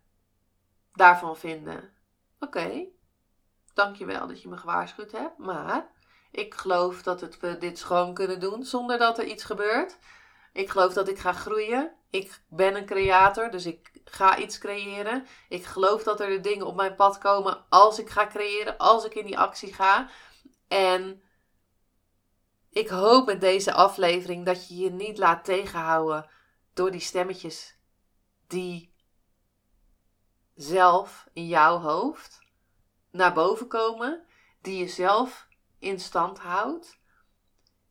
daarvan 0.93 1.37
vinden? 1.37 1.93
Oké, 2.39 2.57
okay, 2.59 2.89
dankjewel 3.73 4.27
dat 4.27 4.41
je 4.41 4.47
me 4.47 4.57
gewaarschuwd 4.57 5.11
hebt, 5.11 5.37
maar 5.37 5.94
ik 6.35 6.53
geloof 6.53 7.01
dat 7.01 7.21
het, 7.21 7.39
we 7.39 7.57
dit 7.57 7.83
gewoon 7.83 8.13
kunnen 8.13 8.39
doen 8.39 8.63
zonder 8.63 8.97
dat 8.97 9.17
er 9.17 9.25
iets 9.25 9.43
gebeurt. 9.43 9.97
Ik 10.53 10.69
geloof 10.69 10.93
dat 10.93 11.07
ik 11.07 11.19
ga 11.19 11.33
groeien. 11.33 11.93
Ik 12.09 12.41
ben 12.49 12.75
een 12.75 12.85
creator, 12.85 13.51
dus 13.51 13.65
ik 13.65 13.91
ga 14.05 14.37
iets 14.37 14.57
creëren. 14.57 15.25
Ik 15.49 15.65
geloof 15.65 16.03
dat 16.03 16.19
er 16.19 16.41
dingen 16.41 16.65
op 16.65 16.75
mijn 16.75 16.95
pad 16.95 17.17
komen 17.17 17.65
als 17.69 17.99
ik 17.99 18.09
ga 18.09 18.27
creëren, 18.27 18.77
als 18.77 19.05
ik 19.05 19.15
in 19.15 19.25
die 19.25 19.37
actie 19.37 19.73
ga. 19.73 20.09
En 20.67 21.21
ik 22.69 22.87
hoop 22.87 23.25
met 23.25 23.41
deze 23.41 23.73
aflevering 23.73 24.45
dat 24.45 24.67
je 24.67 24.75
je 24.75 24.91
niet 24.91 25.17
laat 25.17 25.45
tegenhouden 25.45 26.29
door 26.73 26.91
die 26.91 26.99
stemmetjes 26.99 27.77
die 28.47 28.93
zelf 30.55 31.27
in 31.33 31.47
jouw 31.47 31.79
hoofd 31.79 32.39
naar 33.11 33.33
boven 33.33 33.67
komen, 33.67 34.25
die 34.61 34.77
je 34.77 34.87
zelf 34.87 35.44
in 35.85 35.99
stand 35.99 36.39
houdt, 36.39 36.99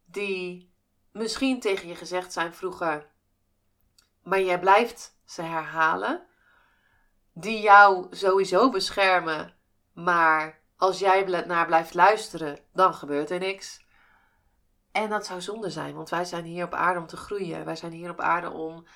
die 0.04 0.74
misschien 1.12 1.60
tegen 1.60 1.88
je 1.88 1.94
gezegd 1.94 2.32
zijn 2.32 2.54
vroeger, 2.54 3.10
maar 4.22 4.40
jij 4.40 4.58
blijft 4.58 5.18
ze 5.24 5.42
herhalen, 5.42 6.26
die 7.32 7.60
jou 7.60 8.16
sowieso 8.16 8.70
beschermen, 8.70 9.54
maar 9.92 10.62
als 10.76 10.98
jij 10.98 11.44
naar 11.46 11.66
blijft 11.66 11.94
luisteren, 11.94 12.58
dan 12.72 12.94
gebeurt 12.94 13.30
er 13.30 13.38
niks. 13.38 13.84
En 14.92 15.08
dat 15.08 15.26
zou 15.26 15.40
zonde 15.40 15.70
zijn, 15.70 15.94
want 15.94 16.08
wij 16.08 16.24
zijn 16.24 16.44
hier 16.44 16.64
op 16.64 16.74
aarde 16.74 17.00
om 17.00 17.06
te 17.06 17.16
groeien. 17.16 17.64
Wij 17.64 17.76
zijn 17.76 17.92
hier 17.92 18.10
op 18.10 18.20
aarde 18.20 18.50
om 18.50 18.86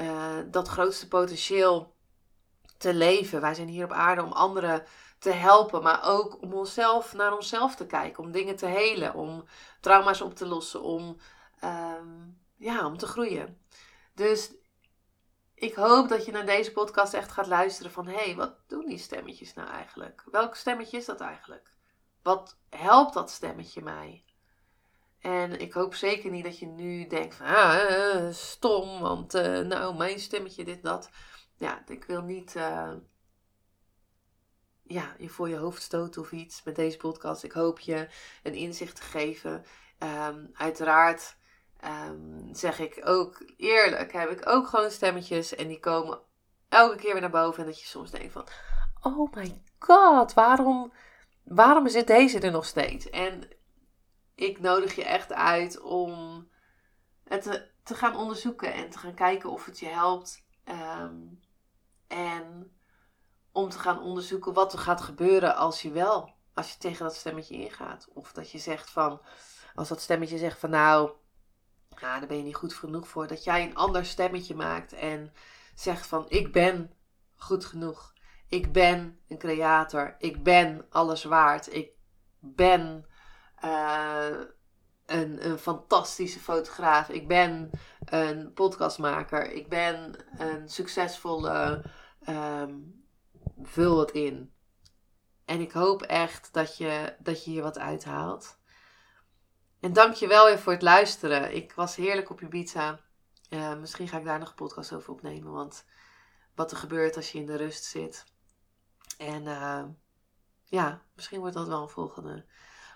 uh, 0.00 0.38
dat 0.46 0.68
grootste 0.68 1.08
potentieel 1.08 1.94
te 2.78 2.94
leven. 2.94 3.40
Wij 3.40 3.54
zijn 3.54 3.68
hier 3.68 3.84
op 3.84 3.92
aarde 3.92 4.22
om 4.22 4.32
anderen 4.32 4.84
te 5.22 5.30
helpen, 5.30 5.82
maar 5.82 6.04
ook 6.04 6.42
om 6.42 6.52
onszelf 6.52 7.12
naar 7.12 7.34
onszelf 7.34 7.76
te 7.76 7.86
kijken, 7.86 8.24
om 8.24 8.32
dingen 8.32 8.56
te 8.56 8.66
helen, 8.66 9.14
om 9.14 9.44
trauma's 9.80 10.20
op 10.20 10.34
te 10.34 10.46
lossen, 10.46 10.82
om, 10.82 11.16
um, 11.64 12.38
ja, 12.56 12.86
om 12.86 12.98
te 12.98 13.06
groeien. 13.06 13.60
Dus 14.14 14.52
ik 15.54 15.74
hoop 15.74 16.08
dat 16.08 16.24
je 16.24 16.32
naar 16.32 16.46
deze 16.46 16.72
podcast 16.72 17.14
echt 17.14 17.32
gaat 17.32 17.46
luisteren 17.46 17.92
van 17.92 18.06
hé, 18.06 18.24
hey, 18.24 18.36
wat 18.36 18.54
doen 18.66 18.86
die 18.86 18.98
stemmetjes 18.98 19.54
nou 19.54 19.68
eigenlijk? 19.68 20.24
Welk 20.30 20.54
stemmetje 20.54 20.96
is 20.96 21.04
dat 21.04 21.20
eigenlijk? 21.20 21.72
Wat 22.22 22.56
helpt 22.70 23.14
dat 23.14 23.30
stemmetje 23.30 23.82
mij? 23.82 24.24
En 25.20 25.60
ik 25.60 25.72
hoop 25.72 25.94
zeker 25.94 26.30
niet 26.30 26.44
dat 26.44 26.58
je 26.58 26.66
nu 26.66 27.06
denkt 27.06 27.34
van, 27.34 27.46
ah, 27.46 27.74
eh, 27.74 28.32
stom, 28.32 29.00
want 29.00 29.34
uh, 29.34 29.58
nou, 29.58 29.96
mijn 29.96 30.20
stemmetje, 30.20 30.64
dit, 30.64 30.82
dat. 30.82 31.10
Ja, 31.56 31.82
ik 31.86 32.04
wil 32.04 32.22
niet 32.22 32.56
ja, 34.92 35.14
je 35.18 35.28
voor 35.28 35.48
je 35.48 35.56
hoofd 35.56 35.82
stoten 35.82 36.22
of 36.22 36.32
iets 36.32 36.62
met 36.62 36.76
deze 36.76 36.96
podcast. 36.96 37.42
Ik 37.42 37.52
hoop 37.52 37.80
je 37.80 38.08
een 38.42 38.54
inzicht 38.54 38.96
te 38.96 39.02
geven. 39.02 39.64
Um, 39.98 40.50
uiteraard 40.54 41.36
um, 41.84 42.48
zeg 42.52 42.78
ik 42.78 43.00
ook 43.04 43.44
eerlijk, 43.56 44.12
heb 44.12 44.30
ik 44.30 44.48
ook 44.48 44.66
gewoon 44.66 44.90
stemmetjes 44.90 45.54
en 45.54 45.68
die 45.68 45.80
komen 45.80 46.20
elke 46.68 46.96
keer 46.96 47.12
weer 47.12 47.20
naar 47.20 47.30
boven. 47.30 47.60
En 47.60 47.66
dat 47.66 47.80
je 47.80 47.86
soms 47.86 48.10
denkt 48.10 48.32
van, 48.32 48.46
oh 49.02 49.32
my 49.32 49.62
god, 49.78 50.34
waarom, 50.34 50.92
waarom 51.44 51.88
zit 51.88 52.06
deze 52.06 52.40
er 52.40 52.50
nog 52.50 52.64
steeds? 52.64 53.10
En 53.10 53.48
ik 54.34 54.60
nodig 54.60 54.94
je 54.94 55.04
echt 55.04 55.32
uit 55.32 55.80
om 55.80 56.46
het 57.24 57.70
te, 57.82 57.94
gaan 57.94 58.16
onderzoeken 58.16 58.74
en 58.74 58.90
te 58.90 58.98
gaan 58.98 59.14
kijken 59.14 59.50
of 59.50 59.64
het 59.64 59.78
je 59.78 59.88
helpt. 59.88 60.44
Um, 60.64 61.40
en 62.08 62.72
om 63.52 63.68
te 63.68 63.78
gaan 63.78 64.00
onderzoeken 64.00 64.52
wat 64.52 64.72
er 64.72 64.78
gaat 64.78 65.00
gebeuren 65.00 65.56
als 65.56 65.82
je 65.82 65.90
wel, 65.90 66.34
als 66.54 66.72
je 66.72 66.78
tegen 66.78 67.04
dat 67.04 67.14
stemmetje 67.14 67.54
ingaat. 67.54 68.08
Of 68.12 68.32
dat 68.32 68.50
je 68.50 68.58
zegt 68.58 68.90
van, 68.90 69.20
als 69.74 69.88
dat 69.88 70.00
stemmetje 70.00 70.38
zegt 70.38 70.58
van 70.58 70.70
nou, 70.70 71.10
nou 72.00 72.18
daar 72.18 72.28
ben 72.28 72.36
je 72.36 72.42
niet 72.42 72.54
goed 72.54 72.74
genoeg 72.74 73.08
voor. 73.08 73.26
Dat 73.26 73.44
jij 73.44 73.62
een 73.62 73.76
ander 73.76 74.04
stemmetje 74.04 74.54
maakt 74.54 74.92
en 74.92 75.32
zegt 75.74 76.06
van 76.06 76.24
ik 76.28 76.52
ben 76.52 76.92
goed 77.36 77.64
genoeg. 77.64 78.12
Ik 78.48 78.72
ben 78.72 79.20
een 79.28 79.38
creator. 79.38 80.14
Ik 80.18 80.42
ben 80.42 80.86
alles 80.90 81.24
waard. 81.24 81.74
Ik 81.74 81.90
ben 82.40 83.06
uh, 83.64 84.26
een, 85.06 85.46
een 85.46 85.58
fantastische 85.58 86.38
fotograaf. 86.38 87.08
Ik 87.08 87.28
ben 87.28 87.70
een 88.04 88.52
podcastmaker. 88.52 89.52
Ik 89.52 89.68
ben 89.68 90.16
een 90.38 90.68
succesvolle. 90.68 91.84
Um, 92.28 93.01
vul 93.66 93.98
het 93.98 94.10
in. 94.10 94.52
En 95.44 95.60
ik 95.60 95.72
hoop 95.72 96.02
echt 96.02 96.52
dat 96.52 96.76
je, 96.76 97.16
dat 97.18 97.44
je 97.44 97.50
hier 97.50 97.62
wat 97.62 97.78
uithaalt. 97.78 98.58
en 99.80 99.92
dank 99.92 100.14
je 100.14 100.26
wel 100.26 100.46
weer 100.46 100.58
voor 100.58 100.72
het 100.72 100.82
luisteren. 100.82 101.54
Ik 101.54 101.72
was 101.72 101.96
heerlijk 101.96 102.30
op 102.30 102.40
Ibiza. 102.40 103.00
Uh, 103.50 103.74
misschien 103.74 104.08
ga 104.08 104.18
ik 104.18 104.24
daar 104.24 104.38
nog 104.38 104.48
een 104.48 104.54
podcast 104.54 104.92
over 104.92 105.12
opnemen. 105.12 105.52
Want 105.52 105.84
wat 106.54 106.70
er 106.70 106.76
gebeurt 106.76 107.16
als 107.16 107.32
je 107.32 107.38
in 107.38 107.46
de 107.46 107.56
rust 107.56 107.84
zit. 107.84 108.24
En 109.18 109.42
uh, 109.42 109.84
ja, 110.64 111.02
misschien 111.14 111.40
wordt 111.40 111.54
dat 111.54 111.66
wel 111.66 111.82
een 111.82 111.88
volgende. 111.88 112.44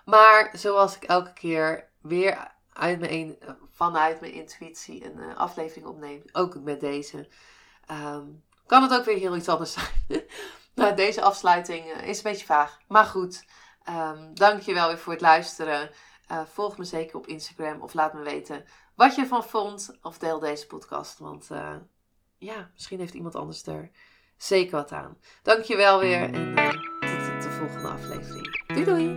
Maar 0.05 0.49
zoals 0.53 0.95
ik 0.95 1.03
elke 1.03 1.33
keer 1.33 1.89
weer 2.01 2.55
uit 2.69 2.99
mijn, 2.99 3.37
vanuit 3.71 4.19
mijn 4.19 4.33
intuïtie 4.33 5.05
een 5.05 5.17
uh, 5.17 5.35
aflevering 5.35 5.87
opneem. 5.87 6.23
Ook 6.31 6.59
met 6.59 6.79
deze. 6.79 7.29
Um, 7.91 8.43
kan 8.65 8.81
het 8.81 8.93
ook 8.93 9.05
weer 9.05 9.17
heel 9.17 9.35
iets 9.35 9.49
anders 9.49 9.73
zijn. 9.73 9.87
nou, 10.77 10.95
deze 10.95 11.21
afsluiting 11.21 11.85
is 11.85 12.17
een 12.17 12.23
beetje 12.23 12.45
vaag. 12.45 12.79
Maar 12.87 13.05
goed. 13.05 13.45
Um, 13.89 14.33
dank 14.33 14.61
je 14.61 14.73
wel 14.73 14.87
weer 14.87 14.97
voor 14.97 15.13
het 15.13 15.21
luisteren. 15.21 15.89
Uh, 16.31 16.41
volg 16.45 16.77
me 16.77 16.83
zeker 16.83 17.17
op 17.17 17.27
Instagram 17.27 17.81
of 17.81 17.93
laat 17.93 18.13
me 18.13 18.21
weten 18.21 18.65
wat 18.95 19.15
je 19.15 19.21
ervan 19.21 19.43
vond. 19.43 19.97
Of 20.01 20.17
deel 20.17 20.39
deze 20.39 20.67
podcast, 20.67 21.19
want 21.19 21.49
uh, 21.51 21.75
ja, 22.37 22.69
misschien 22.73 22.99
heeft 22.99 23.13
iemand 23.13 23.35
anders 23.35 23.65
er 23.65 23.91
zeker 24.37 24.75
wat 24.75 24.91
aan. 24.91 25.17
Dank 25.41 25.63
je 25.63 25.75
wel 25.75 25.99
weer 25.99 26.33
en 26.33 26.59
uh, 26.59 26.69
tot 27.09 27.43
de 27.43 27.49
volgende 27.49 27.87
aflevering. 27.87 28.65
Doei 28.67 28.83
doei! 28.83 29.16